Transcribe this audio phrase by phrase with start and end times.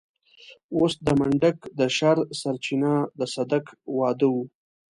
[0.75, 3.65] اوس د منډک د شر سرچينه د صدک
[3.97, 4.35] واده و.